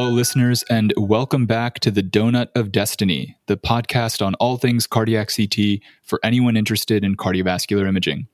Hello, 0.00 0.12
listeners, 0.12 0.62
and 0.70 0.94
welcome 0.96 1.44
back 1.44 1.78
to 1.80 1.90
the 1.90 2.02
Donut 2.02 2.48
of 2.54 2.72
Destiny, 2.72 3.36
the 3.48 3.58
podcast 3.58 4.24
on 4.24 4.34
all 4.36 4.56
things 4.56 4.86
cardiac 4.86 5.28
CT 5.28 5.80
for 6.02 6.18
anyone 6.22 6.56
interested 6.56 7.04
in 7.04 7.18
cardiovascular 7.18 7.86
imaging. 7.86 8.26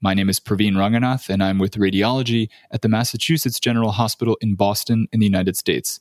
My 0.00 0.14
name 0.14 0.30
is 0.30 0.40
Praveen 0.40 0.76
Ranganath, 0.76 1.28
and 1.28 1.42
I'm 1.42 1.58
with 1.58 1.74
radiology 1.74 2.48
at 2.70 2.80
the 2.80 2.88
Massachusetts 2.88 3.60
General 3.60 3.90
Hospital 3.90 4.38
in 4.40 4.54
Boston, 4.54 5.06
in 5.12 5.20
the 5.20 5.26
United 5.26 5.58
States. 5.58 6.00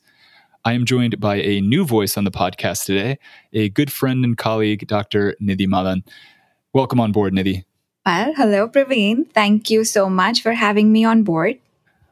I 0.64 0.72
am 0.72 0.86
joined 0.86 1.20
by 1.20 1.36
a 1.36 1.60
new 1.60 1.84
voice 1.84 2.18
on 2.18 2.24
the 2.24 2.32
podcast 2.32 2.86
today, 2.86 3.20
a 3.52 3.68
good 3.68 3.92
friend 3.92 4.24
and 4.24 4.38
colleague, 4.38 4.88
Dr. 4.88 5.36
Nidhi 5.44 5.68
Madan. 5.68 6.06
Welcome 6.72 7.02
on 7.02 7.12
board, 7.12 7.34
Nidhi. 7.34 7.66
Well, 8.06 8.34
hello, 8.38 8.70
Praveen. 8.70 9.30
Thank 9.34 9.70
you 9.70 9.84
so 9.84 10.10
much 10.10 10.42
for 10.42 10.54
having 10.54 10.94
me 10.94 11.04
on 11.04 11.24
board. 11.24 11.60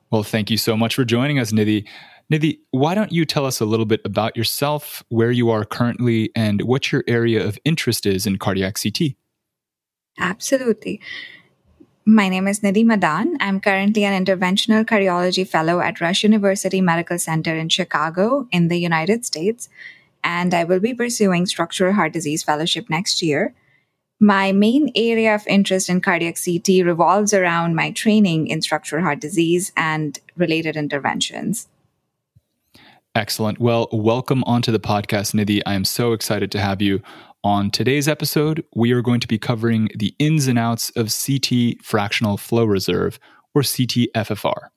Well, 0.09 0.23
thank 0.23 0.51
you 0.51 0.57
so 0.57 0.75
much 0.75 0.93
for 0.93 1.05
joining 1.05 1.39
us, 1.39 1.53
Nidhi. 1.53 1.87
Nidhi, 2.31 2.59
why 2.71 2.95
don't 2.95 3.11
you 3.11 3.25
tell 3.25 3.45
us 3.45 3.59
a 3.59 3.65
little 3.65 3.85
bit 3.85 3.99
about 4.05 4.37
yourself, 4.37 5.03
where 5.09 5.31
you 5.31 5.49
are 5.49 5.65
currently, 5.65 6.31
and 6.33 6.61
what 6.61 6.89
your 6.89 7.03
area 7.05 7.45
of 7.45 7.59
interest 7.65 8.05
is 8.05 8.25
in 8.25 8.37
cardiac 8.37 8.77
CT? 8.81 9.15
Absolutely. 10.17 11.01
My 12.05 12.29
name 12.29 12.47
is 12.47 12.61
Nidhi 12.61 12.85
Madan. 12.85 13.35
I'm 13.41 13.59
currently 13.59 14.05
an 14.05 14.25
interventional 14.25 14.85
cardiology 14.85 15.45
fellow 15.45 15.81
at 15.81 15.99
Rush 15.99 16.23
University 16.23 16.79
Medical 16.79 17.19
Center 17.19 17.53
in 17.53 17.67
Chicago, 17.67 18.47
in 18.49 18.69
the 18.69 18.77
United 18.77 19.25
States, 19.25 19.67
and 20.23 20.53
I 20.53 20.63
will 20.63 20.79
be 20.79 20.93
pursuing 20.93 21.45
structural 21.45 21.93
heart 21.93 22.13
disease 22.13 22.43
fellowship 22.43 22.89
next 22.89 23.21
year. 23.21 23.53
My 24.21 24.53
main 24.53 24.89
area 24.95 25.35
of 25.35 25.45
interest 25.47 25.89
in 25.89 25.99
cardiac 25.99 26.37
CT 26.43 26.85
revolves 26.85 27.33
around 27.33 27.75
my 27.75 27.91
training 27.91 28.47
in 28.47 28.61
structural 28.61 29.03
heart 29.03 29.19
disease 29.19 29.73
and 29.75 30.17
related 30.37 30.77
interventions. 30.77 31.67
Excellent. 33.13 33.59
Well, 33.59 33.89
welcome 33.91 34.41
onto 34.45 34.71
the 34.71 34.79
podcast, 34.79 35.33
Nidhi. 35.33 35.61
I 35.65 35.73
am 35.73 35.83
so 35.83 36.13
excited 36.13 36.49
to 36.53 36.61
have 36.61 36.81
you. 36.81 37.01
On 37.43 37.69
today's 37.69 38.07
episode, 38.07 38.63
we 38.73 38.93
are 38.93 39.01
going 39.01 39.19
to 39.19 39.27
be 39.27 39.37
covering 39.37 39.89
the 39.95 40.15
ins 40.17 40.47
and 40.47 40.57
outs 40.57 40.91
of 40.91 41.11
CT 41.13 41.83
fractional 41.83 42.37
flow 42.37 42.63
reserve, 42.63 43.19
or 43.53 43.63
CT-FFR. 43.63 44.69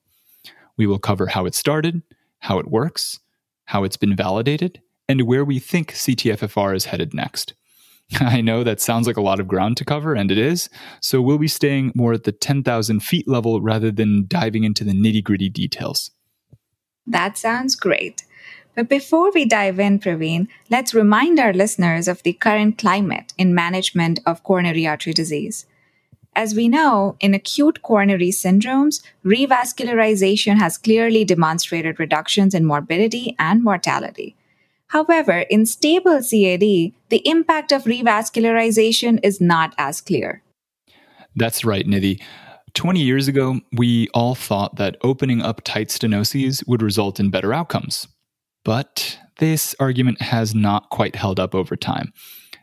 We 0.75 0.85
will 0.85 0.99
cover 0.99 1.27
how 1.27 1.45
it 1.45 1.55
started, 1.55 2.01
how 2.39 2.59
it 2.59 2.67
works, 2.67 3.21
how 3.65 3.85
it's 3.85 3.95
been 3.95 4.17
validated, 4.17 4.81
and 5.07 5.21
where 5.21 5.45
we 5.45 5.57
think 5.59 5.93
CT-FFR 5.93 6.75
is 6.75 6.85
headed 6.85 7.13
next. 7.13 7.53
I 8.19 8.41
know 8.41 8.65
that 8.65 8.81
sounds 8.81 9.07
like 9.07 9.15
a 9.15 9.21
lot 9.21 9.39
of 9.39 9.47
ground 9.47 9.77
to 9.77 9.85
cover, 9.85 10.13
and 10.13 10.29
it 10.29 10.37
is. 10.37 10.69
So 11.01 11.21
we'll 11.21 11.37
be 11.37 11.47
staying 11.47 11.93
more 11.95 12.11
at 12.11 12.25
the 12.25 12.33
10,000 12.33 12.99
feet 12.99 13.29
level 13.29 13.61
rather 13.61 13.91
than 13.91 14.25
diving 14.27 14.65
into 14.65 14.83
the 14.83 14.91
nitty 14.91 15.23
gritty 15.23 15.47
details. 15.47 16.11
That 17.07 17.37
sounds 17.37 17.75
great. 17.75 18.23
But 18.75 18.89
before 18.89 19.31
we 19.31 19.45
dive 19.45 19.79
in, 19.79 19.99
Praveen, 19.99 20.47
let's 20.69 20.93
remind 20.93 21.39
our 21.39 21.53
listeners 21.53 22.07
of 22.07 22.21
the 22.23 22.33
current 22.33 22.77
climate 22.77 23.33
in 23.37 23.55
management 23.55 24.19
of 24.25 24.43
coronary 24.43 24.85
artery 24.85 25.13
disease. 25.13 25.65
As 26.35 26.53
we 26.53 26.67
know, 26.67 27.15
in 27.21 27.33
acute 27.33 27.81
coronary 27.81 28.31
syndromes, 28.31 29.01
revascularization 29.23 30.59
has 30.59 30.77
clearly 30.77 31.23
demonstrated 31.23 31.97
reductions 31.97 32.53
in 32.53 32.65
morbidity 32.65 33.35
and 33.39 33.63
mortality. 33.63 34.35
However, 34.87 35.45
in 35.49 35.65
stable 35.65 36.19
CAD, 36.21 36.91
the 37.09 37.21
impact 37.23 37.71
of 37.71 37.85
revascularization 37.85 39.19
is 39.23 39.39
not 39.39 39.73
as 39.77 40.01
clear. 40.01 40.43
That's 41.37 41.63
right, 41.63 41.85
Nidhi. 41.85 42.21
20 42.75 42.99
years 42.99 43.27
ago, 43.27 43.59
we 43.73 44.09
all 44.13 44.35
thought 44.35 44.75
that 44.75 44.97
opening 45.01 45.41
up 45.41 45.61
tight 45.63 45.87
stenoses 45.87 46.65
would 46.67 46.81
result 46.81 47.19
in 47.19 47.31
better 47.31 47.53
outcomes. 47.53 48.07
But 48.63 49.17
this 49.39 49.75
argument 49.79 50.21
has 50.21 50.53
not 50.53 50.89
quite 50.89 51.15
held 51.15 51.39
up 51.39 51.55
over 51.55 51.75
time. 51.75 52.11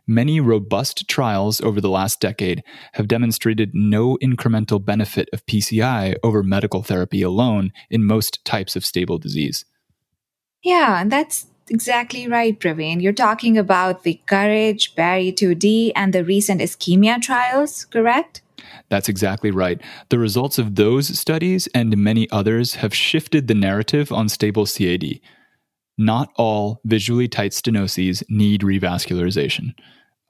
Many 0.07 0.41
robust 0.41 1.09
trials 1.09 1.61
over 1.61 1.81
the 1.81 1.89
last 1.89 2.21
decade 2.21 2.63
have 2.95 3.09
demonstrated 3.09 3.71
no 3.73 4.19
incremental 4.23 4.85
benefit 4.85 5.29
of 5.33 5.47
PCI 5.47 6.17
over 6.23 6.43
medical 6.43 6.83
therapy 6.83 7.23
alone 7.23 7.73
in 7.89 8.05
most 8.05 8.45
types 8.45 8.75
of 8.77 8.85
stable 8.85 9.19
disease. 9.19 9.65
Yeah, 10.63 11.01
and 11.01 11.11
that's 11.11 11.47
exactly 11.71 12.27
right, 12.27 12.59
Praveen. 12.59 13.01
You're 13.01 13.13
talking 13.13 13.57
about 13.57 14.03
the 14.03 14.21
Courage, 14.27 14.95
BARI 14.97 15.33
2D, 15.33 15.93
and 15.95 16.13
the 16.13 16.25
recent 16.25 16.61
ischemia 16.61 17.21
trials, 17.21 17.85
correct? 17.87 18.43
That's 18.89 19.09
exactly 19.09 19.51
right. 19.51 19.81
The 20.09 20.19
results 20.19 20.59
of 20.59 20.75
those 20.75 21.19
studies 21.19 21.67
and 21.75 21.97
many 21.97 22.29
others 22.31 22.77
have 22.77 22.95
shifted 22.95 23.49
the 23.49 23.55
narrative 23.55 24.13
on 24.13 24.29
stable 24.29 24.67
CAD. 24.67 25.21
Not 25.99 26.33
all 26.37 26.81
visually 26.85 27.29
tight 27.29 27.53
stenoses 27.53 28.23
need 28.29 28.63
revascularization. 28.63 29.75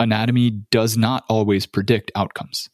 Anatomy 0.00 0.50
does 0.70 0.96
not 0.96 1.24
always 1.28 1.66
predict 1.66 2.10
outcomes. 2.14 2.68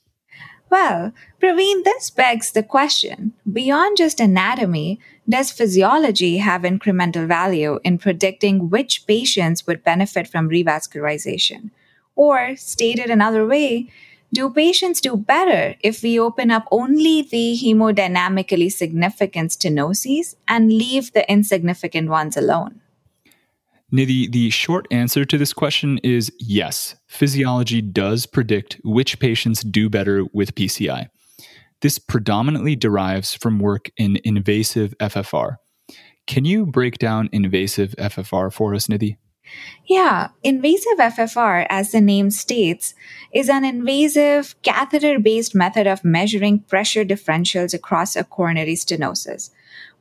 Well, 0.71 1.13
Praveen, 1.41 1.83
this 1.85 2.11
begs 2.11 2.53
the 2.53 2.63
question 2.63 3.33
beyond 3.51 3.97
just 3.97 4.21
anatomy, 4.21 5.01
does 5.29 5.51
physiology 5.51 6.39
have 6.39 6.63
incremental 6.63 7.27
value 7.27 7.79
in 7.85 7.99
predicting 7.99 8.69
which 8.69 9.07
patients 9.07 9.67
would 9.67 9.83
benefit 9.83 10.29
from 10.29 10.51
revascularization? 10.51 11.71
Or, 12.15 12.57
stated 12.57 13.11
another 13.11 13.47
way, 13.47 13.91
do 14.33 14.51
patients 14.51 15.01
do 15.01 15.17
better 15.17 15.75
if 15.81 16.03
we 16.03 16.19
open 16.19 16.51
up 16.51 16.67
only 16.71 17.23
the 17.23 17.59
hemodynamically 17.63 18.71
significant 18.71 19.51
stenoses 19.53 20.37
and 20.47 20.73
leave 20.73 21.13
the 21.13 21.31
insignificant 21.31 22.09
ones 22.11 22.37
alone? 22.37 22.81
Nidhi, 23.93 24.31
the 24.31 24.51
short 24.51 24.87
answer 24.91 25.25
to 25.25 25.39
this 25.39 25.55
question 25.55 25.99
is 26.03 26.31
yes. 26.39 26.95
Physiology 27.07 27.81
does 27.81 28.27
predict 28.27 28.79
which 28.85 29.19
patients 29.19 29.63
do 29.63 29.89
better 29.89 30.27
with 30.35 30.55
PCI. 30.55 31.09
This 31.81 31.99
predominantly 31.99 32.77
derives 32.77 33.35
from 33.35 33.61
work 33.61 33.91
in 33.97 34.19
invasive 34.25 34.95
FFR. 35.01 35.57
Can 36.27 36.45
you 36.45 36.67
break 36.67 36.99
down 36.99 37.31
invasive 37.33 37.95
FFR 37.99 38.53
for 38.53 38.75
us, 38.75 38.89
Nidhi? 38.89 39.17
Yeah, 39.87 40.29
invasive 40.43 40.99
FFR, 40.99 41.67
as 41.71 41.93
the 41.93 42.01
name 42.01 42.31
states, 42.31 42.95
is 43.33 43.49
an 43.49 43.65
invasive 43.65 44.55
catheter 44.63 45.19
based 45.19 45.55
method 45.55 45.87
of 45.87 46.05
measuring 46.05 46.61
pressure 46.61 47.05
differentials 47.05 47.73
across 47.73 48.15
a 48.15 48.25
coronary 48.25 48.75
stenosis. 48.75 49.51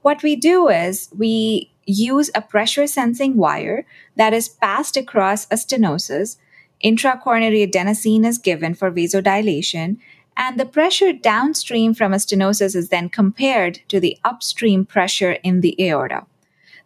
What 0.02 0.24
we 0.24 0.36
do 0.36 0.68
is 0.68 1.10
we 1.18 1.72
use 1.86 2.30
a 2.36 2.42
pressure 2.42 2.86
sensing 2.86 3.38
wire 3.38 3.86
that 4.18 4.34
is 4.34 4.50
passed 4.50 4.98
across 4.98 5.46
a 5.46 5.56
stenosis. 5.56 6.38
Intracoronary 6.84 7.66
adenosine 7.66 8.26
is 8.26 8.38
given 8.38 8.76
for 8.76 8.92
vasodilation, 8.92 9.98
and 10.36 10.60
the 10.60 10.66
pressure 10.66 11.12
downstream 11.12 11.94
from 11.94 12.14
a 12.14 12.18
stenosis 12.18 12.76
is 12.76 12.90
then 12.90 13.10
compared 13.10 13.80
to 13.88 14.00
the 14.00 14.18
upstream 14.24 14.86
pressure 14.86 15.34
in 15.44 15.62
the 15.62 15.76
aorta. 15.82 16.26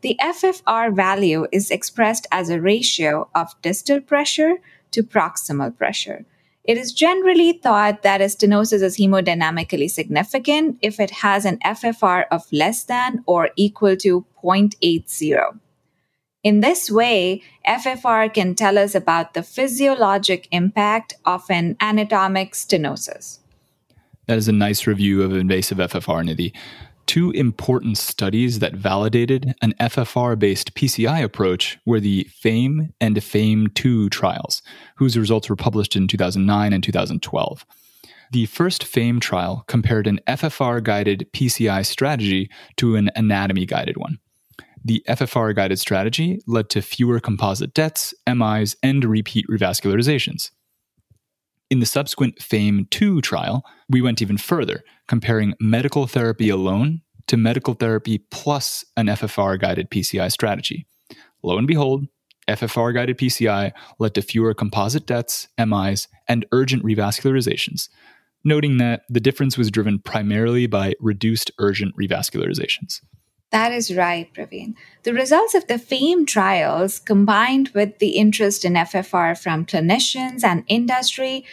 The 0.02 0.18
FFR 0.20 0.96
value 0.96 1.46
is 1.52 1.70
expressed 1.70 2.26
as 2.32 2.50
a 2.50 2.60
ratio 2.60 3.30
of 3.36 3.54
distal 3.62 4.02
pressure 4.02 4.56
to 4.92 5.04
proximal 5.04 5.78
pressure. 5.78 6.26
It 6.64 6.78
is 6.78 6.94
generally 6.94 7.54
thought 7.54 8.04
that 8.04 8.22
a 8.22 8.26
stenosis 8.26 8.82
is 8.84 8.98
hemodynamically 8.98 9.90
significant 9.90 10.78
if 10.82 11.00
it 11.00 11.12
has 11.12 11.46
an 11.46 11.58
FFR 11.60 12.26
of 12.32 12.52
less 12.52 12.84
than 12.84 13.24
or 13.26 13.50
equal 13.56 13.96
to 13.98 14.26
0.80. 14.44 15.60
In 16.44 16.60
this 16.62 16.90
way, 16.90 17.42
FFR 17.68 18.34
can 18.34 18.56
tell 18.56 18.78
us 18.78 18.96
about 18.96 19.34
the 19.34 19.44
physiologic 19.44 20.48
impact 20.52 21.14
of 21.26 21.44
an 21.50 21.78
anatomic 21.80 22.54
stenosis. 22.54 23.40
That 24.28 24.38
is 24.38 24.48
a 24.48 24.52
nice 24.52 24.88
review 24.88 25.22
of 25.24 25.36
invasive 25.36 25.78
FFR, 25.78 26.24
Nidhi 26.26 26.54
two 27.12 27.32
important 27.32 27.98
studies 27.98 28.60
that 28.60 28.74
validated 28.74 29.54
an 29.62 29.74
FFR 29.82 30.40
based 30.40 30.74
PCI 30.76 31.22
approach 31.22 31.78
were 31.86 32.00
the 32.00 32.26
FAME 32.42 32.94
and 33.02 33.22
FAME 33.22 33.68
2 33.74 34.08
trials, 34.08 34.62
whose 34.96 35.18
results 35.18 35.50
were 35.50 35.58
published 35.58 35.98
in 35.98 36.08
2009 36.08 36.72
and 36.72 36.82
2012. 36.82 37.66
The 38.32 38.46
first 38.46 38.86
FAME 38.86 39.20
trial 39.20 39.66
compared 39.68 40.08
an 40.08 40.22
FFR 40.26 40.82
guided 40.82 41.28
PCI 41.34 41.86
strategy 41.86 42.50
to 42.78 42.96
an 42.96 43.10
anatomy 43.18 43.66
guided 43.66 43.98
one. 43.98 44.18
The 44.82 45.04
FFR 45.10 45.54
guided 45.54 45.80
strategy 45.80 46.40
led 46.48 46.70
to 46.70 46.82
fewer 46.82 47.20
composite 47.20 47.74
deaths, 47.74 48.14
MIs, 48.26 48.78
and 48.82 49.04
repeat 49.04 49.46
revascularizations. 49.50 50.52
In 51.72 51.80
the 51.80 51.86
subsequent 51.86 52.42
FAME 52.44 52.88
2 52.92 53.22
trial, 53.22 53.66
we 53.90 54.02
went 54.02 54.22
even 54.22 54.38
further, 54.38 54.84
comparing 55.08 55.56
medical 55.62 56.06
therapy 56.06 56.50
alone 56.50 57.00
to 57.28 57.38
medical 57.38 57.76
therapy 57.76 58.18
plus 58.30 58.84
an 58.98 59.06
FFR 59.08 59.58
guided 59.58 59.90
PCI 59.90 60.30
strategy. 60.34 60.86
Lo 61.42 61.58
and 61.58 61.66
behold, 61.66 62.08
FFR 62.50 62.94
guided 62.94 63.18
PCI 63.18 63.72
led 64.00 64.14
to 64.16 64.22
fewer 64.22 64.54
composite 64.54 65.06
deaths, 65.06 65.48
MIs, 65.58 66.10
and 66.28 66.46
urgent 66.52 66.84
revascularizations, 66.84 67.88
noting 68.44 68.78
that 68.80 69.04
the 69.08 69.22
difference 69.22 69.58
was 69.58 69.72
driven 69.72 70.00
primarily 70.00 70.68
by 70.68 70.94
reduced 71.00 71.52
urgent 71.58 71.96
revascularizations. 71.96 73.00
That 73.52 73.74
is 73.74 73.94
right, 73.94 74.34
Praveen. 74.34 74.76
The 75.04 75.14
results 75.14 75.54
of 75.54 75.68
the 75.68 75.78
FAME 75.78 76.26
trials, 76.26 77.00
combined 77.00 77.70
with 77.76 78.00
the 78.00 78.12
interest 78.12 78.64
in 78.64 78.74
FFR 78.74 79.38
from 79.38 79.66
clinicians 79.66 80.44
and 80.44 80.64
industry, 80.68 81.44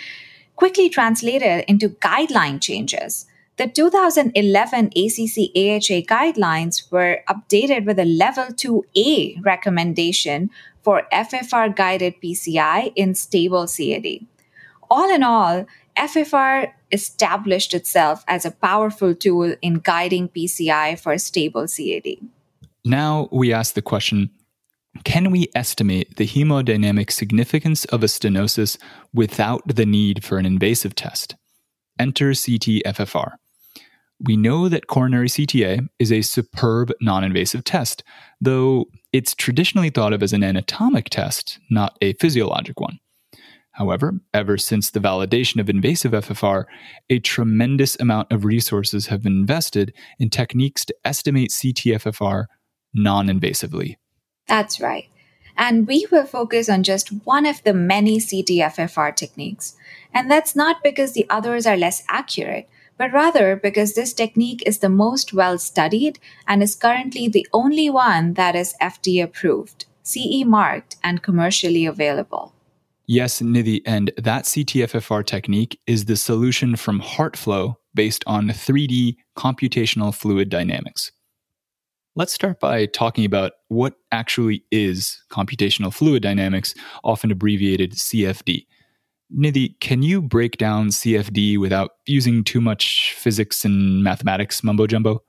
quickly 0.54 0.88
translated 0.88 1.64
into 1.66 1.88
guideline 1.88 2.60
changes. 2.60 3.26
The 3.56 3.66
2011 3.66 4.86
ACC 4.86 5.50
AHA 5.56 6.06
guidelines 6.06 6.88
were 6.92 7.22
updated 7.28 7.84
with 7.84 7.98
a 7.98 8.04
level 8.04 8.44
2A 8.44 9.44
recommendation 9.44 10.50
for 10.82 11.08
FFR 11.12 11.74
guided 11.74 12.14
PCI 12.22 12.92
in 12.94 13.16
stable 13.16 13.66
CAD. 13.66 14.24
All 14.88 15.12
in 15.12 15.24
all, 15.24 15.66
FFR 15.98 16.72
established 16.92 17.74
itself 17.74 18.24
as 18.28 18.44
a 18.44 18.52
powerful 18.52 19.14
tool 19.14 19.56
in 19.60 19.80
guiding 19.80 20.28
PCI 20.28 20.98
for 20.98 21.18
stable 21.18 21.66
CAD. 21.66 22.18
Now 22.84 23.28
we 23.32 23.52
ask 23.52 23.74
the 23.74 23.82
question 23.82 24.30
can 25.04 25.30
we 25.30 25.48
estimate 25.54 26.16
the 26.16 26.26
hemodynamic 26.26 27.10
significance 27.10 27.84
of 27.86 28.02
a 28.02 28.06
stenosis 28.06 28.78
without 29.12 29.62
the 29.66 29.86
need 29.86 30.24
for 30.24 30.38
an 30.38 30.46
invasive 30.46 30.94
test? 30.94 31.36
Enter 31.98 32.28
CT 32.28 32.82
FFR. 32.86 33.32
We 34.20 34.36
know 34.36 34.68
that 34.68 34.88
coronary 34.88 35.28
CTA 35.28 35.88
is 35.98 36.10
a 36.10 36.22
superb 36.22 36.92
non 37.00 37.22
invasive 37.22 37.64
test, 37.64 38.02
though 38.40 38.86
it's 39.12 39.34
traditionally 39.34 39.90
thought 39.90 40.12
of 40.12 40.22
as 40.22 40.32
an 40.32 40.42
anatomic 40.42 41.10
test, 41.10 41.58
not 41.70 41.96
a 42.00 42.14
physiologic 42.14 42.80
one. 42.80 42.98
However, 43.78 44.14
ever 44.34 44.58
since 44.58 44.90
the 44.90 44.98
validation 44.98 45.60
of 45.60 45.70
invasive 45.70 46.10
FFR, 46.10 46.64
a 47.08 47.20
tremendous 47.20 47.96
amount 48.00 48.32
of 48.32 48.44
resources 48.44 49.06
have 49.06 49.22
been 49.22 49.38
invested 49.38 49.94
in 50.18 50.30
techniques 50.30 50.84
to 50.86 50.96
estimate 51.04 51.50
CTFFR 51.50 52.46
non 52.92 53.28
invasively. 53.28 53.94
That's 54.48 54.80
right. 54.80 55.04
And 55.56 55.86
we 55.86 56.08
will 56.10 56.26
focus 56.26 56.68
on 56.68 56.82
just 56.82 57.10
one 57.24 57.46
of 57.46 57.62
the 57.62 57.72
many 57.72 58.18
CTFFR 58.18 59.14
techniques. 59.14 59.76
And 60.12 60.28
that's 60.28 60.56
not 60.56 60.82
because 60.82 61.12
the 61.12 61.26
others 61.30 61.64
are 61.64 61.76
less 61.76 62.02
accurate, 62.08 62.68
but 62.96 63.12
rather 63.12 63.54
because 63.54 63.94
this 63.94 64.12
technique 64.12 64.64
is 64.66 64.78
the 64.78 64.88
most 64.88 65.32
well 65.32 65.56
studied 65.56 66.18
and 66.48 66.64
is 66.64 66.74
currently 66.74 67.28
the 67.28 67.46
only 67.52 67.88
one 67.88 68.34
that 68.34 68.56
is 68.56 68.74
FDA 68.82 69.22
approved, 69.22 69.84
CE 70.02 70.42
marked, 70.44 70.96
and 71.04 71.22
commercially 71.22 71.86
available. 71.86 72.54
Yes, 73.10 73.40
Nidhi, 73.40 73.80
and 73.86 74.12
that 74.18 74.44
CTFFR 74.44 75.24
technique 75.24 75.80
is 75.86 76.04
the 76.04 76.14
solution 76.14 76.76
from 76.76 77.00
HeartFlow 77.00 77.74
based 77.94 78.22
on 78.26 78.48
3D 78.48 79.16
computational 79.34 80.14
fluid 80.14 80.50
dynamics. 80.50 81.10
Let's 82.16 82.34
start 82.34 82.60
by 82.60 82.84
talking 82.84 83.24
about 83.24 83.52
what 83.68 83.94
actually 84.12 84.62
is 84.70 85.18
computational 85.32 85.90
fluid 85.90 86.22
dynamics, 86.22 86.74
often 87.02 87.30
abbreviated 87.30 87.92
CFD. 87.92 88.66
Nidhi, 89.34 89.80
can 89.80 90.02
you 90.02 90.20
break 90.20 90.58
down 90.58 90.88
CFD 90.88 91.58
without 91.58 91.92
using 92.04 92.44
too 92.44 92.60
much 92.60 93.14
physics 93.16 93.64
and 93.64 94.04
mathematics 94.04 94.62
mumbo 94.62 94.86
jumbo? 94.86 95.22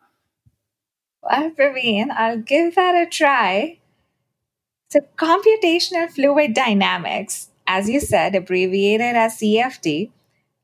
Well, 1.23 1.51
Praveen, 1.51 2.09
I'll 2.11 2.39
give 2.39 2.75
that 2.75 2.95
a 2.95 3.09
try. 3.09 3.79
So, 4.89 4.99
computational 5.17 6.09
fluid 6.11 6.53
dynamics 6.53 7.49
as 7.69 7.87
you 7.87 7.99
said, 7.99 8.33
abbreviated 8.33 9.15
as 9.15 9.37
CFD, 9.37 10.09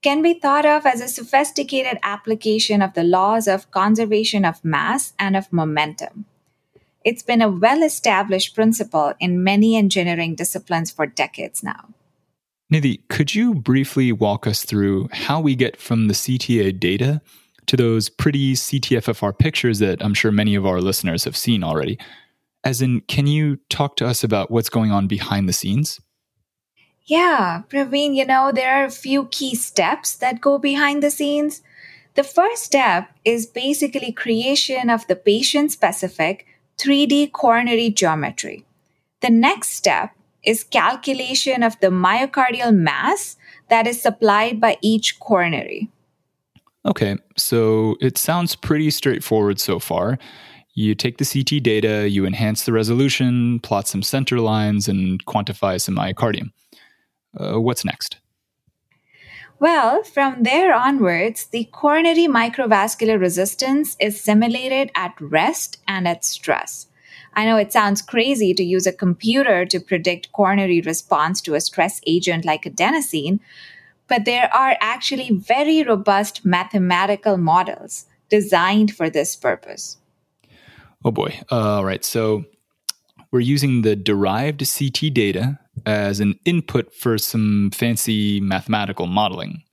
can 0.02 0.24
be 0.24 0.34
thought 0.34 0.66
of 0.66 0.86
as 0.86 1.02
a 1.02 1.08
sophisticated 1.08 2.00
application 2.02 2.82
of 2.82 2.96
the 2.96 3.04
laws 3.04 3.48
of 3.48 3.70
conservation 3.70 4.44
of 4.44 4.66
mass 4.66 5.14
and 5.20 5.38
of 5.38 5.54
momentum. 5.54 6.26
It's 7.04 7.22
been 7.22 7.44
a 7.44 7.50
well 7.50 7.84
established 7.84 8.56
principle 8.56 9.14
in 9.20 9.44
many 9.44 9.78
engineering 9.78 10.34
disciplines 10.34 10.90
for 10.90 11.06
decades 11.06 11.64
now. 11.64 11.90
Nidhi, 12.74 13.08
could 13.08 13.36
you 13.36 13.54
briefly 13.54 14.12
walk 14.12 14.48
us 14.48 14.66
through 14.66 15.08
how 15.12 15.40
we 15.40 15.56
get 15.56 15.78
from 15.78 16.08
the 16.08 16.16
CTA 16.16 16.80
data 16.80 17.22
to 17.68 17.78
those 17.78 18.10
pretty 18.10 18.54
CTFFR 18.54 19.38
pictures 19.38 19.78
that 19.78 20.04
I'm 20.04 20.16
sure 20.16 20.32
many 20.32 20.56
of 20.56 20.66
our 20.66 20.82
listeners 20.82 21.24
have 21.24 21.38
seen 21.38 21.64
already? 21.64 22.00
As 22.64 22.82
in, 22.82 23.02
can 23.02 23.28
you 23.28 23.58
talk 23.70 23.96
to 23.98 24.08
us 24.08 24.24
about 24.24 24.50
what's 24.50 24.70
going 24.70 24.92
on 24.92 25.06
behind 25.06 25.48
the 25.48 25.54
scenes? 25.54 26.02
Yeah, 27.06 27.62
Praveen, 27.70 28.16
you 28.16 28.26
know, 28.26 28.52
there 28.52 28.82
are 28.82 28.86
a 28.86 28.92
few 28.92 29.26
key 29.26 29.54
steps 29.56 30.16
that 30.16 30.42
go 30.42 30.58
behind 30.58 31.04
the 31.04 31.12
scenes. 31.12 31.62
The 32.16 32.24
first 32.24 32.64
step 32.64 33.10
is 33.24 33.46
basically 33.46 34.12
creation 34.12 34.90
of 34.90 35.06
the 35.06 35.16
patient 35.16 35.72
specific 35.72 36.48
3D 36.80 37.32
coronary 37.32 37.92
geometry. 37.92 38.66
The 39.22 39.30
next 39.30 39.70
step 39.70 40.12
is 40.44 40.64
calculation 40.64 41.62
of 41.62 41.80
the 41.80 41.88
myocardial 41.88 42.76
mass 42.76 43.38
that 43.70 43.86
is 43.86 44.02
supplied 44.02 44.60
by 44.60 44.78
each 44.82 45.20
coronary. 45.20 45.90
Okay, 46.86 47.18
so 47.36 47.98
it 48.02 48.18
sounds 48.18 48.56
pretty 48.56 48.90
straightforward 48.90 49.60
so 49.60 49.80
far. 49.80 50.18
You 50.74 50.94
take 50.94 51.18
the 51.18 51.26
CT 51.26 51.64
data, 51.64 52.10
you 52.10 52.26
enhance 52.26 52.66
the 52.66 52.74
resolution, 52.74 53.60
plot 53.60 53.88
some 53.88 54.04
center 54.04 54.40
lines, 54.40 54.88
and 54.88 55.24
quantify 55.26 55.80
some 55.80 55.96
myocardium. 55.96 56.52
Uh, 57.38 57.60
what's 57.60 57.86
next? 57.86 58.18
Well, 59.60 60.04
from 60.04 60.44
there 60.44 60.74
onwards, 60.74 61.46
the 61.46 61.66
coronary 61.72 62.28
microvascular 62.28 63.20
resistance 63.20 63.96
is 64.00 64.22
simulated 64.22 64.92
at 64.96 65.20
rest 65.20 65.80
and 65.88 66.08
at 66.08 66.26
stress. 66.26 66.88
I 67.34 67.46
know 67.46 67.58
it 67.58 67.72
sounds 67.72 68.02
crazy 68.02 68.54
to 68.54 68.64
use 68.64 68.86
a 68.86 68.94
computer 68.94 69.66
to 69.66 69.80
predict 69.80 70.32
coronary 70.34 70.82
response 70.82 71.42
to 71.42 71.56
a 71.56 71.62
stress 71.62 72.02
agent 72.06 72.46
like 72.46 72.64
adenosine, 72.64 73.40
but 74.08 74.26
there 74.26 74.54
are 74.54 74.78
actually 74.80 75.32
very 75.32 75.84
robust 75.84 76.46
mathematical 76.46 77.38
models 77.38 78.06
designed 78.30 78.94
for 78.94 79.10
this 79.10 79.36
purpose. 79.36 79.98
Oh 81.04 81.12
boy. 81.12 81.40
Uh, 81.52 81.78
all 81.78 81.86
right. 81.86 82.04
So 82.04 82.46
we're 83.32 83.40
using 83.40 83.82
the 83.82 83.96
derived 83.96 84.60
CT 84.60 85.14
data 85.14 85.60
as 85.86 86.20
an 86.20 86.40
input 86.46 86.94
for 86.94 87.18
some 87.18 87.72
fancy 87.72 88.40
mathematical 88.40 89.08
modeling, 89.08 89.64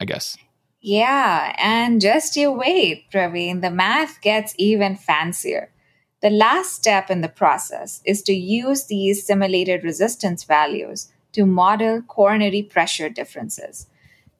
I 0.00 0.04
guess. 0.04 0.36
Yeah, 0.80 1.54
and 1.58 2.00
just 2.00 2.36
you 2.36 2.52
wait, 2.52 3.10
Praveen. 3.12 3.62
The 3.62 3.70
math 3.70 4.20
gets 4.20 4.54
even 4.58 4.96
fancier. 4.96 5.72
The 6.20 6.30
last 6.30 6.74
step 6.74 7.10
in 7.10 7.20
the 7.20 7.28
process 7.28 8.00
is 8.04 8.22
to 8.22 8.32
use 8.32 8.86
these 8.86 9.26
simulated 9.26 9.84
resistance 9.84 10.44
values 10.44 11.12
to 11.32 11.46
model 11.46 12.02
coronary 12.02 12.62
pressure 12.62 13.08
differences. 13.08 13.86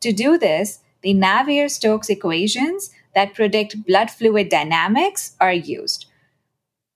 To 0.01 0.13
do 0.13 0.39
this, 0.39 0.81
the 1.03 1.15
Navier 1.15 1.71
Stokes 1.71 2.09
equations 2.09 2.91
that 3.15 3.35
predict 3.35 3.85
blood 3.87 4.11
fluid 4.11 4.49
dynamics 4.49 5.37
are 5.41 5.53
used. 5.53 6.07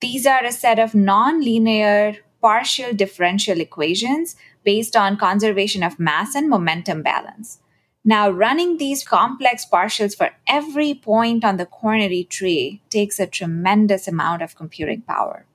These 0.00 0.26
are 0.26 0.44
a 0.44 0.52
set 0.52 0.78
of 0.78 0.94
non-linear 0.94 2.16
partial 2.42 2.92
differential 2.92 3.61
equations 3.61 4.37
based 4.64 4.96
on 4.96 5.16
conservation 5.16 5.82
of 5.82 5.99
mass 5.99 6.34
and 6.34 6.50
momentum 6.50 7.02
balance. 7.02 7.61
Now, 8.04 8.28
running 8.30 8.78
these 8.78 9.04
complex 9.04 9.64
partials 9.64 10.16
for 10.16 10.30
every 10.49 10.92
point 10.92 11.44
on 11.44 11.56
the 11.56 11.66
coronary 11.66 12.25
tree 12.25 12.82
takes 12.90 13.20
a 13.20 13.28
tremendous 13.28 14.08
amount 14.08 14.42
of 14.42 14.56
computing 14.56 15.02
power. 15.02 15.46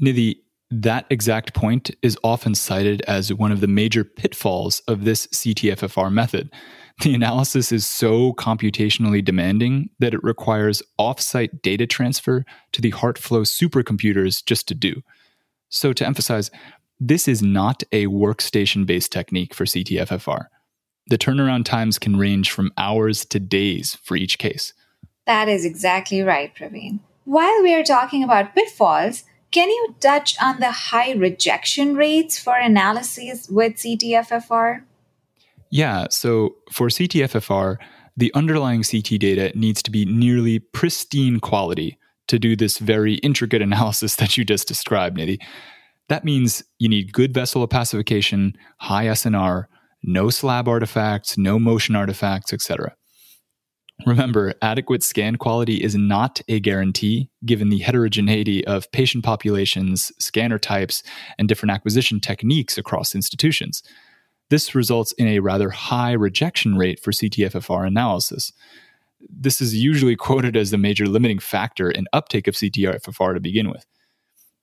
Nidhi, 0.00 0.38
that 0.70 1.06
exact 1.10 1.52
point 1.52 1.90
is 2.00 2.16
often 2.22 2.54
cited 2.54 3.02
as 3.02 3.32
one 3.32 3.52
of 3.52 3.60
the 3.60 3.66
major 3.66 4.04
pitfalls 4.04 4.80
of 4.86 5.04
this 5.04 5.26
CTFFR 5.28 6.12
method. 6.12 6.50
The 7.02 7.14
analysis 7.14 7.72
is 7.72 7.86
so 7.86 8.34
computationally 8.34 9.24
demanding 9.24 9.90
that 9.98 10.14
it 10.14 10.22
requires 10.22 10.80
offsite 10.98 11.60
data 11.60 11.88
transfer 11.88 12.44
to 12.72 12.80
the 12.80 12.92
HeartFlow 12.92 13.42
supercomputers 13.42 14.44
just 14.44 14.68
to 14.68 14.74
do. 14.74 15.02
So, 15.68 15.92
to 15.92 16.06
emphasize, 16.06 16.50
this 17.00 17.26
is 17.26 17.42
not 17.42 17.82
a 17.92 18.06
workstation 18.06 18.86
based 18.86 19.12
technique 19.12 19.54
for 19.54 19.64
CTFFR. 19.64 20.46
The 21.08 21.18
turnaround 21.18 21.64
times 21.64 21.98
can 21.98 22.16
range 22.16 22.50
from 22.50 22.72
hours 22.78 23.24
to 23.26 23.40
days 23.40 23.96
for 24.02 24.16
each 24.16 24.38
case. 24.38 24.72
That 25.26 25.48
is 25.48 25.64
exactly 25.64 26.22
right, 26.22 26.54
Praveen. 26.54 27.00
While 27.24 27.62
we 27.62 27.74
are 27.74 27.84
talking 27.84 28.22
about 28.22 28.54
pitfalls, 28.54 29.24
can 29.50 29.68
you 29.68 29.94
touch 30.00 30.36
on 30.42 30.60
the 30.60 30.70
high 30.70 31.12
rejection 31.12 31.94
rates 31.94 32.38
for 32.38 32.56
analyses 32.56 33.48
with 33.48 33.74
CTFFR? 33.74 34.82
Yeah, 35.70 36.06
so 36.10 36.56
for 36.72 36.88
CTFFR, 36.88 37.76
the 38.16 38.32
underlying 38.34 38.82
CT 38.82 39.18
data 39.18 39.52
needs 39.56 39.82
to 39.82 39.90
be 39.90 40.04
nearly 40.04 40.58
pristine 40.58 41.40
quality 41.40 41.98
to 42.28 42.38
do 42.38 42.56
this 42.56 42.78
very 42.78 43.14
intricate 43.16 43.62
analysis 43.62 44.16
that 44.16 44.36
you 44.36 44.44
just 44.44 44.68
described, 44.68 45.16
Nidhi. 45.18 45.38
That 46.08 46.24
means 46.24 46.62
you 46.78 46.88
need 46.88 47.12
good 47.12 47.32
vessel 47.32 47.66
opacification, 47.66 48.54
high 48.78 49.06
SNR, 49.06 49.64
no 50.02 50.28
slab 50.28 50.68
artifacts, 50.68 51.38
no 51.38 51.58
motion 51.58 51.96
artifacts, 51.96 52.52
etc. 52.52 52.94
Remember, 54.06 54.54
adequate 54.60 55.02
scan 55.02 55.36
quality 55.36 55.82
is 55.82 55.94
not 55.94 56.40
a 56.48 56.60
guarantee 56.60 57.30
given 57.46 57.70
the 57.70 57.78
heterogeneity 57.78 58.66
of 58.66 58.90
patient 58.92 59.24
populations, 59.24 60.12
scanner 60.18 60.58
types, 60.58 61.02
and 61.38 61.48
different 61.48 61.70
acquisition 61.70 62.20
techniques 62.20 62.76
across 62.76 63.14
institutions. 63.14 63.82
This 64.50 64.74
results 64.74 65.12
in 65.12 65.28
a 65.28 65.38
rather 65.38 65.70
high 65.70 66.12
rejection 66.12 66.76
rate 66.76 67.00
for 67.00 67.12
CTFFR 67.12 67.86
analysis. 67.86 68.52
This 69.28 69.60
is 69.60 69.74
usually 69.74 70.16
quoted 70.16 70.56
as 70.56 70.70
the 70.70 70.78
major 70.78 71.06
limiting 71.06 71.38
factor 71.38 71.90
in 71.90 72.06
uptake 72.12 72.46
of 72.46 72.54
CTFFR 72.54 73.34
to 73.34 73.40
begin 73.40 73.70
with. 73.70 73.86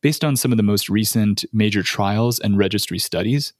Based 0.01 0.23
on 0.23 0.35
some 0.35 0.51
of 0.51 0.57
the 0.57 0.63
most 0.63 0.89
recent 0.89 1.45
major 1.53 1.83
trials 1.83 2.39
and 2.39 2.57
registry 2.57 2.97
studies, 2.97 3.53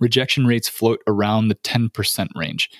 rejection 0.00 0.46
rates 0.46 0.68
float 0.68 1.00
around 1.06 1.48
the 1.48 1.54
10% 1.56 2.28
range. 2.34 2.70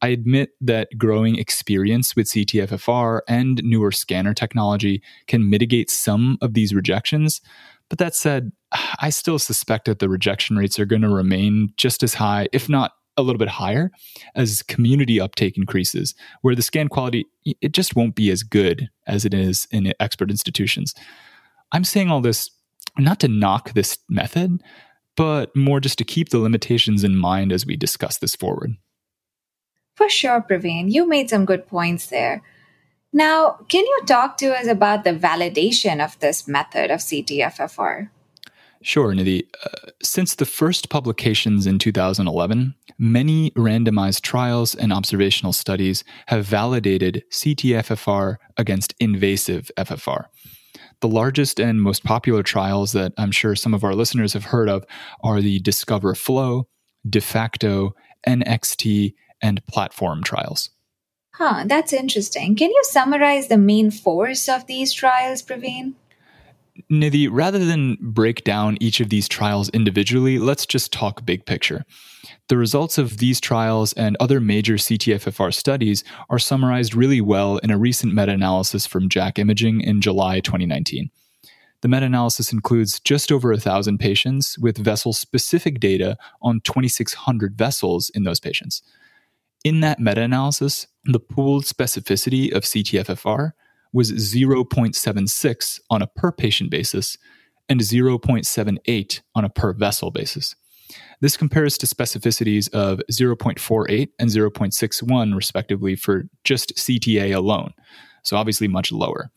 I 0.00 0.08
admit 0.08 0.50
that 0.60 0.96
growing 0.96 1.36
experience 1.36 2.14
with 2.14 2.28
CTFFR 2.28 3.20
and 3.28 3.60
newer 3.64 3.90
scanner 3.90 4.32
technology 4.32 5.02
can 5.26 5.50
mitigate 5.50 5.90
some 5.90 6.38
of 6.40 6.54
these 6.54 6.72
rejections. 6.72 7.40
But 7.88 7.98
that 7.98 8.14
said, 8.14 8.52
I 9.00 9.10
still 9.10 9.38
suspect 9.38 9.86
that 9.86 9.98
the 9.98 10.08
rejection 10.08 10.56
rates 10.56 10.78
are 10.78 10.84
going 10.84 11.02
to 11.02 11.08
remain 11.08 11.72
just 11.76 12.02
as 12.02 12.14
high, 12.14 12.48
if 12.52 12.68
not 12.68 12.92
a 13.18 13.22
little 13.22 13.38
bit 13.38 13.48
higher, 13.48 13.90
as 14.34 14.62
community 14.62 15.20
uptake 15.20 15.58
increases, 15.58 16.14
where 16.40 16.54
the 16.54 16.62
scan 16.62 16.88
quality 16.88 17.26
it 17.44 17.72
just 17.72 17.96
won't 17.96 18.14
be 18.14 18.30
as 18.30 18.42
good 18.42 18.88
as 19.06 19.24
it 19.24 19.34
is 19.34 19.66
in 19.70 19.92
expert 20.00 20.30
institutions. 20.30 20.94
I'm 21.72 21.84
saying 21.84 22.10
all 22.10 22.22
this 22.22 22.50
not 22.96 23.20
to 23.20 23.28
knock 23.28 23.72
this 23.72 23.98
method, 24.08 24.62
but 25.16 25.54
more 25.54 25.80
just 25.80 25.98
to 25.98 26.04
keep 26.04 26.30
the 26.30 26.38
limitations 26.38 27.04
in 27.04 27.16
mind 27.16 27.52
as 27.52 27.66
we 27.66 27.76
discuss 27.76 28.18
this 28.18 28.36
forward. 28.36 28.76
For 29.94 30.08
sure, 30.08 30.40
Praveen. 30.48 30.92
You 30.92 31.08
made 31.08 31.28
some 31.28 31.44
good 31.44 31.66
points 31.66 32.06
there. 32.06 32.42
Now, 33.12 33.58
can 33.68 33.84
you 33.84 34.02
talk 34.06 34.36
to 34.38 34.54
us 34.56 34.68
about 34.68 35.02
the 35.02 35.12
validation 35.12 36.04
of 36.04 36.18
this 36.20 36.46
method 36.46 36.90
of 36.90 37.00
CTFFR? 37.00 38.10
Sure, 38.82 39.12
Nidhi. 39.12 39.46
Uh, 39.64 39.90
since 40.02 40.34
the 40.36 40.44
first 40.44 40.88
publications 40.88 41.66
in 41.66 41.78
2011, 41.78 42.74
many 42.98 43.50
randomized 43.52 44.22
trials 44.22 44.74
and 44.74 44.92
observational 44.92 45.52
studies 45.52 46.04
have 46.26 46.44
validated 46.44 47.24
CTFFR 47.32 48.36
against 48.56 48.94
invasive 49.00 49.70
FFR. 49.76 50.26
The 51.00 51.08
largest 51.08 51.60
and 51.60 51.82
most 51.82 52.04
popular 52.04 52.42
trials 52.42 52.92
that 52.92 53.12
I'm 53.18 53.30
sure 53.32 53.54
some 53.54 53.74
of 53.74 53.84
our 53.84 53.94
listeners 53.94 54.32
have 54.32 54.46
heard 54.46 54.68
of 54.68 54.84
are 55.22 55.40
the 55.40 55.60
Discover 55.60 56.14
Flow, 56.14 56.68
De 57.08 57.20
DeFacto, 57.20 57.92
NXT, 58.26 59.14
and 59.40 59.64
platform 59.66 60.22
trials. 60.22 60.70
Huh, 61.34 61.64
that's 61.66 61.92
interesting. 61.92 62.56
Can 62.56 62.70
you 62.70 62.82
summarize 62.84 63.46
the 63.46 63.58
main 63.58 63.92
force 63.92 64.48
of 64.48 64.66
these 64.66 64.92
trials, 64.92 65.40
Praveen? 65.40 65.94
Nidhi, 66.90 67.28
rather 67.30 67.64
than 67.64 67.96
break 68.00 68.44
down 68.44 68.78
each 68.80 69.00
of 69.00 69.10
these 69.10 69.28
trials 69.28 69.68
individually, 69.70 70.38
let's 70.38 70.66
just 70.66 70.92
talk 70.92 71.24
big 71.24 71.44
picture. 71.44 71.84
The 72.48 72.56
results 72.56 72.98
of 72.98 73.18
these 73.18 73.40
trials 73.40 73.92
and 73.94 74.16
other 74.20 74.40
major 74.40 74.74
CTFFR 74.74 75.52
studies 75.52 76.04
are 76.30 76.38
summarized 76.38 76.94
really 76.94 77.20
well 77.20 77.58
in 77.58 77.70
a 77.70 77.78
recent 77.78 78.14
meta 78.14 78.32
analysis 78.32 78.86
from 78.86 79.08
JACC 79.08 79.38
Imaging 79.38 79.80
in 79.80 80.00
July 80.00 80.40
2019. 80.40 81.10
The 81.80 81.88
meta 81.88 82.06
analysis 82.06 82.52
includes 82.52 82.98
just 83.00 83.30
over 83.30 83.50
1,000 83.50 83.98
patients 83.98 84.58
with 84.58 84.78
vessel 84.78 85.12
specific 85.12 85.78
data 85.78 86.16
on 86.42 86.60
2,600 86.62 87.56
vessels 87.56 88.10
in 88.14 88.24
those 88.24 88.40
patients. 88.40 88.82
In 89.64 89.80
that 89.80 90.00
meta 90.00 90.22
analysis, 90.22 90.86
the 91.04 91.20
pooled 91.20 91.64
specificity 91.64 92.52
of 92.52 92.64
CTFFR 92.64 93.52
was 93.92 94.12
0.76 94.12 95.80
on 95.90 96.02
a 96.02 96.06
per 96.06 96.32
patient 96.32 96.70
basis 96.70 97.16
and 97.68 97.80
0.78 97.80 99.20
on 99.34 99.44
a 99.44 99.50
per 99.50 99.72
vessel 99.72 100.10
basis. 100.10 100.54
This 101.20 101.36
compares 101.36 101.76
to 101.78 101.86
specificities 101.86 102.72
of 102.72 103.00
0.48 103.10 104.08
and 104.18 104.30
0.61, 104.30 105.34
respectively, 105.34 105.96
for 105.96 106.24
just 106.44 106.74
CTA 106.76 107.34
alone, 107.34 107.72
so 108.22 108.36
obviously 108.36 108.68
much 108.68 108.92
lower. 108.92 109.30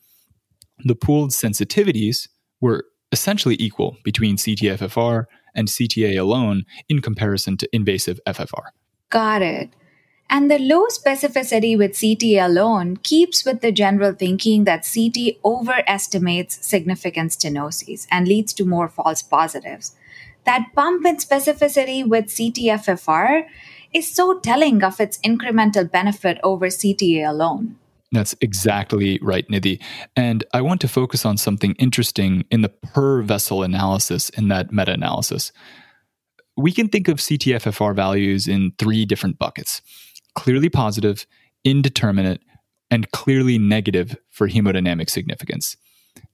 The 0.84 0.94
pooled 0.94 1.30
sensitivities 1.30 2.28
were 2.60 2.84
essentially 3.10 3.56
equal 3.58 3.96
between 4.04 4.36
CTFFR 4.36 5.24
and 5.54 5.68
CTA 5.68 6.18
alone 6.18 6.64
in 6.88 7.02
comparison 7.02 7.56
to 7.58 7.68
invasive 7.72 8.18
FFR. 8.26 8.68
Got 9.10 9.42
it. 9.42 9.70
And 10.34 10.50
the 10.50 10.58
low 10.58 10.86
specificity 10.86 11.76
with 11.76 12.00
CT 12.00 12.42
alone 12.42 12.96
keeps 12.96 13.44
with 13.44 13.60
the 13.60 13.70
general 13.70 14.14
thinking 14.14 14.64
that 14.64 14.88
CT 14.90 15.36
overestimates 15.44 16.66
significant 16.66 17.32
stenoses 17.32 18.06
and 18.10 18.26
leads 18.26 18.54
to 18.54 18.64
more 18.64 18.88
false 18.88 19.22
positives. 19.22 19.94
That 20.44 20.68
bump 20.74 21.04
in 21.04 21.18
specificity 21.18 22.08
with 22.08 22.28
CTFFR 22.28 23.44
is 23.92 24.10
so 24.10 24.38
telling 24.38 24.82
of 24.82 25.00
its 25.00 25.18
incremental 25.18 25.90
benefit 25.90 26.38
over 26.42 26.68
CTA 26.68 27.28
alone. 27.28 27.76
That's 28.10 28.34
exactly 28.40 29.18
right, 29.20 29.46
Nidhi. 29.48 29.82
And 30.16 30.44
I 30.54 30.62
want 30.62 30.80
to 30.80 30.88
focus 30.88 31.26
on 31.26 31.36
something 31.36 31.74
interesting 31.74 32.46
in 32.50 32.62
the 32.62 32.70
per 32.70 33.20
vessel 33.20 33.62
analysis 33.62 34.30
in 34.30 34.48
that 34.48 34.72
meta 34.72 34.92
analysis. 34.92 35.52
We 36.56 36.72
can 36.72 36.88
think 36.88 37.08
of 37.08 37.18
CTFFR 37.18 37.94
values 37.94 38.48
in 38.48 38.72
three 38.78 39.04
different 39.04 39.38
buckets 39.38 39.82
clearly 40.34 40.68
positive, 40.68 41.26
indeterminate, 41.64 42.42
and 42.90 43.10
clearly 43.12 43.58
negative 43.58 44.16
for 44.30 44.48
hemodynamic 44.48 45.08
significance. 45.08 45.76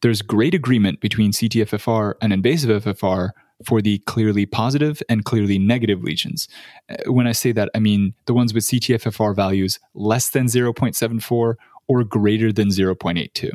There's 0.02 0.22
great 0.22 0.54
agreement 0.54 1.00
between 1.00 1.32
CTFFR 1.32 2.14
and 2.20 2.32
invasive 2.32 2.84
FFR 2.84 3.30
for 3.64 3.82
the 3.82 3.98
clearly 4.06 4.46
positive 4.46 5.02
and 5.08 5.24
clearly 5.24 5.58
negative 5.58 6.02
lesions. 6.02 6.48
Uh, 6.88 7.12
when 7.12 7.26
I 7.26 7.32
say 7.32 7.52
that, 7.52 7.70
I 7.74 7.80
mean 7.80 8.14
the 8.26 8.34
ones 8.34 8.54
with 8.54 8.64
CTFFR 8.64 9.34
values 9.34 9.78
less 9.94 10.30
than 10.30 10.46
0.74 10.46 11.54
or 11.88 12.04
greater 12.04 12.52
than 12.52 12.68
0.82. 12.68 13.50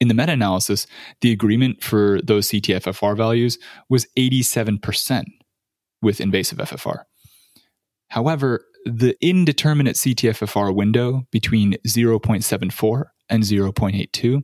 In 0.00 0.08
the 0.08 0.14
meta 0.14 0.32
analysis, 0.32 0.86
the 1.22 1.32
agreement 1.32 1.82
for 1.82 2.20
those 2.22 2.48
CTFFR 2.48 3.16
values 3.16 3.58
was 3.88 4.06
87% 4.16 5.24
with 6.00 6.20
invasive 6.20 6.58
FFR. 6.58 7.02
However, 8.08 8.64
the 8.84 9.16
indeterminate 9.20 9.96
CTFFR 9.96 10.74
window 10.74 11.26
between 11.30 11.74
0.74 11.86 13.04
and 13.28 13.42
0.82, 13.42 14.42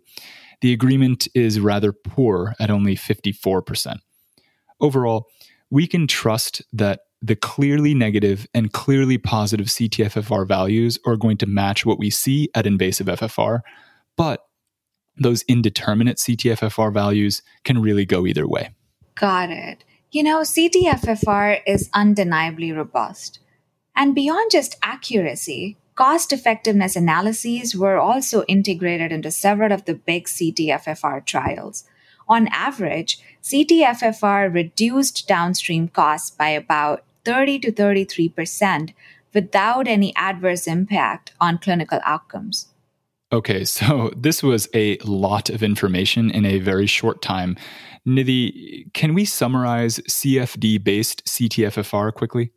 the 0.60 0.72
agreement 0.72 1.28
is 1.34 1.60
rather 1.60 1.92
poor 1.92 2.54
at 2.58 2.70
only 2.70 2.96
54%. 2.96 3.96
Overall, 4.80 5.26
we 5.70 5.86
can 5.86 6.06
trust 6.06 6.62
that 6.72 7.00
the 7.20 7.36
clearly 7.36 7.94
negative 7.94 8.46
and 8.52 8.72
clearly 8.72 9.16
positive 9.16 9.66
CTFFR 9.66 10.46
values 10.46 10.98
are 11.06 11.16
going 11.16 11.38
to 11.38 11.46
match 11.46 11.86
what 11.86 11.98
we 11.98 12.10
see 12.10 12.50
at 12.54 12.66
invasive 12.66 13.06
FFR, 13.06 13.60
but 14.16 14.44
those 15.16 15.42
indeterminate 15.42 16.18
CTFFR 16.18 16.92
values 16.92 17.42
can 17.64 17.80
really 17.80 18.04
go 18.04 18.26
either 18.26 18.46
way. 18.46 18.70
Got 19.14 19.50
it. 19.50 19.84
You 20.10 20.22
know, 20.22 20.40
CTFFR 20.40 21.60
is 21.66 21.88
undeniably 21.94 22.72
robust. 22.72 23.40
And 23.96 24.14
beyond 24.14 24.50
just 24.50 24.76
accuracy, 24.82 25.76
cost 25.94 26.32
effectiveness 26.32 26.96
analyses 26.96 27.76
were 27.76 27.98
also 27.98 28.44
integrated 28.44 29.12
into 29.12 29.30
several 29.30 29.72
of 29.72 29.84
the 29.84 29.94
big 29.94 30.26
CTFFR 30.26 31.24
trials. 31.24 31.84
On 32.28 32.48
average, 32.48 33.20
CTFFR 33.42 34.52
reduced 34.52 35.28
downstream 35.28 35.88
costs 35.88 36.30
by 36.30 36.48
about 36.48 37.04
30 37.24 37.58
to 37.60 37.72
33% 37.72 38.94
without 39.32 39.86
any 39.86 40.14
adverse 40.16 40.66
impact 40.66 41.32
on 41.40 41.58
clinical 41.58 42.00
outcomes. 42.04 42.68
Okay, 43.32 43.64
so 43.64 44.12
this 44.16 44.42
was 44.42 44.68
a 44.74 44.96
lot 44.98 45.50
of 45.50 45.62
information 45.62 46.30
in 46.30 46.46
a 46.46 46.58
very 46.58 46.86
short 46.86 47.20
time. 47.20 47.56
Nidhi, 48.06 48.92
can 48.92 49.14
we 49.14 49.24
summarize 49.24 49.98
CFD 50.08 50.82
based 50.82 51.24
CTFFR 51.24 52.12
quickly? 52.14 52.52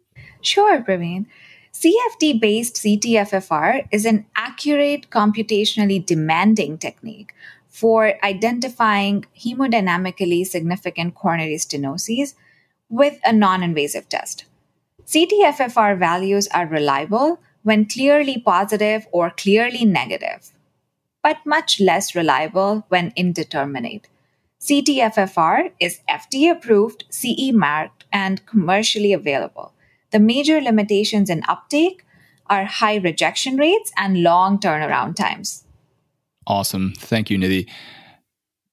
Sure, 0.47 0.81
Praveen. 0.81 1.25
CFD 1.73 2.39
based 2.39 2.75
CTFFR 2.75 3.85
is 3.91 4.05
an 4.05 4.25
accurate, 4.37 5.09
computationally 5.09 6.03
demanding 6.03 6.77
technique 6.77 7.33
for 7.67 8.13
identifying 8.23 9.25
hemodynamically 9.37 10.47
significant 10.47 11.15
coronary 11.15 11.57
stenoses 11.57 12.33
with 12.87 13.19
a 13.25 13.33
non 13.33 13.61
invasive 13.61 14.07
test. 14.07 14.45
CTFFR 15.05 15.99
values 15.99 16.47
are 16.53 16.65
reliable 16.65 17.39
when 17.63 17.85
clearly 17.85 18.39
positive 18.39 19.05
or 19.11 19.29
clearly 19.29 19.83
negative, 19.83 20.53
but 21.21 21.45
much 21.45 21.81
less 21.81 22.15
reliable 22.15 22.85
when 22.87 23.11
indeterminate. 23.17 24.07
CTFFR 24.61 25.71
is 25.81 25.99
FDA 26.09 26.51
approved, 26.51 27.03
CE 27.09 27.51
marked, 27.51 28.05
and 28.13 28.45
commercially 28.45 29.11
available. 29.11 29.73
The 30.11 30.19
major 30.19 30.61
limitations 30.61 31.29
in 31.29 31.43
uptake 31.47 32.05
are 32.49 32.65
high 32.65 32.95
rejection 32.95 33.57
rates 33.57 33.91
and 33.97 34.23
long 34.23 34.59
turnaround 34.59 35.15
times. 35.15 35.65
Awesome. 36.45 36.93
Thank 36.97 37.29
you, 37.29 37.37
Nidhi. 37.37 37.67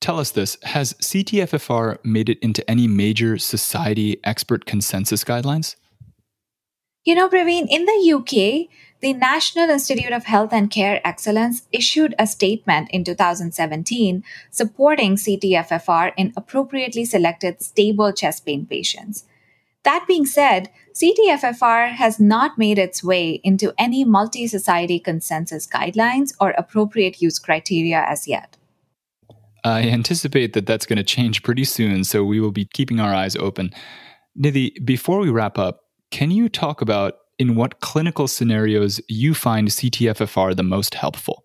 Tell 0.00 0.20
us 0.20 0.30
this 0.32 0.58
Has 0.62 0.92
CTFFR 0.94 1.98
made 2.04 2.28
it 2.28 2.38
into 2.40 2.68
any 2.70 2.86
major 2.86 3.38
society 3.38 4.20
expert 4.22 4.66
consensus 4.66 5.24
guidelines? 5.24 5.76
You 7.04 7.14
know, 7.14 7.28
Praveen, 7.28 7.66
in 7.68 7.84
the 7.84 8.12
UK, 8.14 8.68
the 9.00 9.12
National 9.12 9.68
Institute 9.68 10.12
of 10.12 10.24
Health 10.24 10.52
and 10.52 10.70
Care 10.70 11.00
Excellence 11.06 11.68
issued 11.72 12.14
a 12.18 12.26
statement 12.26 12.90
in 12.90 13.04
2017 13.04 14.24
supporting 14.50 15.16
CTFFR 15.16 16.12
in 16.16 16.32
appropriately 16.36 17.04
selected 17.04 17.62
stable 17.62 18.12
chest 18.12 18.46
pain 18.46 18.64
patients. 18.64 19.24
That 19.84 20.06
being 20.08 20.26
said, 20.26 20.70
CTFFR 20.94 21.92
has 21.92 22.18
not 22.18 22.58
made 22.58 22.78
its 22.78 23.04
way 23.04 23.40
into 23.44 23.72
any 23.78 24.04
multi 24.04 24.46
society 24.46 24.98
consensus 24.98 25.66
guidelines 25.66 26.32
or 26.40 26.50
appropriate 26.50 27.20
use 27.20 27.38
criteria 27.38 28.02
as 28.08 28.26
yet. 28.26 28.56
I 29.62 29.82
anticipate 29.82 30.52
that 30.54 30.66
that's 30.66 30.86
going 30.86 30.98
to 30.98 31.04
change 31.04 31.42
pretty 31.42 31.64
soon, 31.64 32.04
so 32.04 32.24
we 32.24 32.40
will 32.40 32.52
be 32.52 32.66
keeping 32.66 33.00
our 33.00 33.14
eyes 33.14 33.34
open. 33.36 33.72
Nidhi, 34.38 34.84
before 34.84 35.20
we 35.20 35.30
wrap 35.30 35.58
up, 35.58 35.80
can 36.10 36.30
you 36.30 36.48
talk 36.48 36.80
about 36.80 37.14
in 37.38 37.54
what 37.54 37.80
clinical 37.80 38.28
scenarios 38.28 39.00
you 39.08 39.34
find 39.34 39.68
CTFFR 39.68 40.54
the 40.54 40.62
most 40.62 40.94
helpful? 40.94 41.44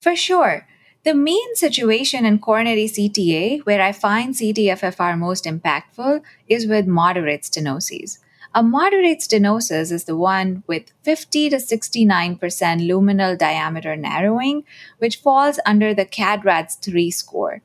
For 0.00 0.14
sure. 0.14 0.66
The 1.08 1.14
main 1.14 1.54
situation 1.54 2.26
in 2.26 2.38
coronary 2.38 2.84
CTA 2.84 3.64
where 3.64 3.80
I 3.80 3.92
find 3.92 4.34
CTFFR 4.34 5.18
most 5.18 5.44
impactful 5.44 6.20
is 6.50 6.66
with 6.66 6.86
moderate 6.86 7.44
stenoses. 7.44 8.18
A 8.54 8.62
moderate 8.62 9.20
stenosis 9.20 9.90
is 9.90 10.04
the 10.04 10.18
one 10.18 10.64
with 10.66 10.92
50 11.04 11.48
to 11.48 11.56
69% 11.56 12.38
luminal 12.86 13.38
diameter 13.38 13.96
narrowing, 13.96 14.64
which 14.98 15.16
falls 15.16 15.58
under 15.64 15.94
the 15.94 16.04
CAD-RADS 16.04 16.74
3 16.74 17.10
score. 17.10 17.62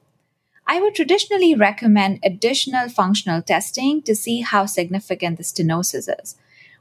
I 0.65 0.79
would 0.79 0.95
traditionally 0.95 1.53
recommend 1.53 2.21
additional 2.23 2.87
functional 2.87 3.41
testing 3.41 4.01
to 4.03 4.15
see 4.15 4.39
how 4.39 4.67
significant 4.67 5.35
the 5.35 5.43
stenosis 5.43 6.07
is. 6.23 6.37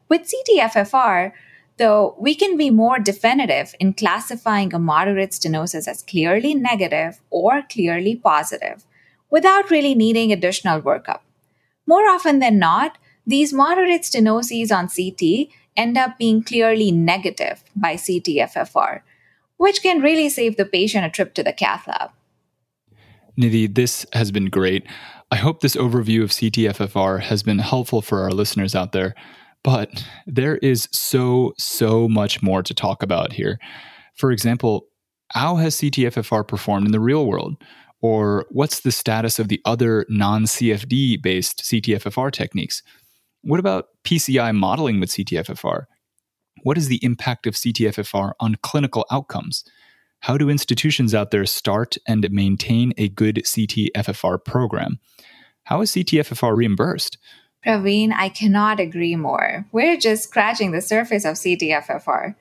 With 0.08 0.30
CTFFR, 0.30 1.32
though, 1.78 2.14
we 2.18 2.34
can 2.34 2.56
be 2.56 2.70
more 2.70 2.98
definitive 2.98 3.74
in 3.80 3.94
classifying 3.94 4.72
a 4.72 4.78
moderate 4.78 5.30
stenosis 5.30 5.88
as 5.88 6.02
clearly 6.02 6.54
negative 6.54 7.20
or 7.30 7.62
clearly 7.62 8.16
positive 8.16 8.84
without 9.30 9.70
really 9.70 9.94
needing 9.94 10.32
additional 10.32 10.80
workup. 10.80 11.20
More 11.86 12.08
often 12.08 12.38
than 12.38 12.58
not, 12.58 12.98
these 13.26 13.52
moderate 13.52 14.02
stenoses 14.02 14.70
on 14.70 14.88
CT 14.88 15.48
end 15.76 15.96
up 15.96 16.18
being 16.18 16.42
clearly 16.42 16.92
negative 16.92 17.64
by 17.74 17.94
CTFFR, 17.94 19.00
which 19.56 19.82
can 19.82 20.00
really 20.00 20.28
save 20.28 20.56
the 20.56 20.64
patient 20.64 21.06
a 21.06 21.10
trip 21.10 21.34
to 21.34 21.42
the 21.42 21.52
cath 21.52 21.86
lab. 21.86 22.10
Nidhi, 23.38 23.74
this 23.74 24.04
has 24.12 24.30
been 24.30 24.46
great. 24.46 24.86
I 25.30 25.36
hope 25.36 25.60
this 25.60 25.76
overview 25.76 26.22
of 26.22 26.30
CTFFR 26.30 27.20
has 27.20 27.42
been 27.42 27.58
helpful 27.58 28.02
for 28.02 28.20
our 28.20 28.30
listeners 28.30 28.74
out 28.74 28.92
there. 28.92 29.14
But 29.64 30.04
there 30.26 30.56
is 30.56 30.88
so, 30.92 31.54
so 31.58 32.08
much 32.08 32.42
more 32.42 32.62
to 32.62 32.74
talk 32.74 33.02
about 33.02 33.32
here. 33.32 33.58
For 34.14 34.32
example, 34.32 34.86
how 35.28 35.56
has 35.56 35.76
CTFFR 35.76 36.46
performed 36.46 36.86
in 36.86 36.92
the 36.92 37.00
real 37.00 37.26
world? 37.26 37.56
Or 38.00 38.46
what's 38.50 38.80
the 38.80 38.90
status 38.90 39.38
of 39.38 39.48
the 39.48 39.60
other 39.64 40.04
non 40.08 40.44
CFD 40.44 41.22
based 41.22 41.62
CTFFR 41.62 42.32
techniques? 42.32 42.82
What 43.42 43.60
about 43.60 43.86
PCI 44.04 44.54
modeling 44.54 44.98
with 44.98 45.10
CTFFR? 45.10 45.84
What 46.64 46.76
is 46.76 46.88
the 46.88 47.02
impact 47.02 47.46
of 47.46 47.54
CTFFR 47.54 48.32
on 48.40 48.56
clinical 48.62 49.06
outcomes? 49.10 49.64
How 50.20 50.36
do 50.36 50.50
institutions 50.50 51.14
out 51.14 51.30
there 51.30 51.46
start 51.46 51.96
and 52.06 52.28
maintain 52.30 52.92
a 52.98 53.08
good 53.08 53.42
CTFFR 53.44 54.44
program? 54.44 54.98
How 55.64 55.80
is 55.80 55.92
CTFFR 55.92 56.56
reimbursed? 56.56 57.18
Praveen, 57.64 58.12
I 58.12 58.28
cannot 58.28 58.80
agree 58.80 59.14
more. 59.14 59.64
We're 59.70 59.96
just 59.96 60.24
scratching 60.24 60.72
the 60.72 60.80
surface 60.80 61.24
of 61.24 61.36
CTFFR. 61.36 62.34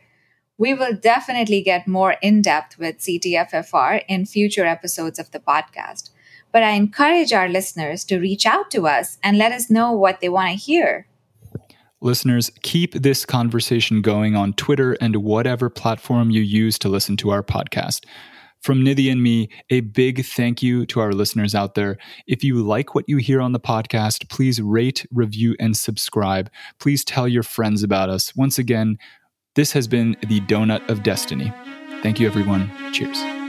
We 0.58 0.74
will 0.74 0.96
definitely 0.96 1.62
get 1.62 1.88
more 1.88 2.16
in 2.22 2.42
depth 2.42 2.80
with 2.80 3.00
CTFFR 3.00 4.04
in 4.08 4.26
future 4.26 4.66
episodes 4.66 5.20
of 5.20 5.32
the 5.32 5.40
podcast. 5.40 6.10
But 6.52 6.64
I 6.64 6.72
encourage 6.72 7.34
our 7.34 7.48
listeners 7.48 8.04
to 8.06 8.20
reach 8.20 8.46
out 8.46 8.72
to 8.72 8.88
us 8.88 9.18
and 9.24 9.38
let 9.38 9.52
us 9.52 9.70
know 9.70 9.92
what 9.92 10.22
they 10.22 10.30
want 10.30 10.50
to 10.50 10.56
hear. 10.56 11.08
Listeners, 12.02 12.50
keep 12.64 12.96
this 12.96 13.26
conversation 13.26 14.02
going 14.02 14.36
on 14.36 14.54
Twitter 14.54 14.98
and 15.00 15.18
whatever 15.18 15.70
platform 15.70 16.32
you 16.32 16.42
use 16.42 16.80
to 16.80 16.90
listen 16.90 17.16
to 17.18 17.30
our 17.30 17.44
podcast. 17.44 18.06
From 18.62 18.86
Nidhi 18.86 19.12
and 19.12 19.24
me, 19.24 19.50
a 19.71 19.82
big 19.82 20.24
thank 20.24 20.62
you 20.62 20.86
to 20.88 21.00
our 21.00 21.13
listeners 21.13 21.56
out 21.56 21.74
there. 21.74 21.97
If 22.28 22.43
you 22.43 22.62
like 22.62 22.93
what 22.93 23.06
you 23.08 23.17
hear 23.17 23.41
on 23.41 23.54
the 23.54 23.60
podcast, 23.60 24.30
please 24.30 24.62
rate, 24.62 25.06
review, 25.12 25.56
and 25.60 25.76
subscribe. 25.76 26.50
Please 26.80 27.04
tell 27.04 27.28
your 27.28 27.43
friends 27.43 27.82
about 27.82 28.10
us. 28.10 28.36
Once 28.36 28.60
again, 28.60 29.00
this 29.56 29.71
has 29.74 29.88
been 29.88 30.15
the 30.28 30.41
Donut 30.41 30.88
of 30.89 31.02
Destiny. 31.02 31.52
Thank 32.04 32.19
you, 32.19 32.28
everyone. 32.28 32.71
Cheers. 32.93 33.40